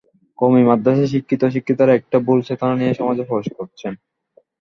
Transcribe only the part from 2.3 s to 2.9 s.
চেতনা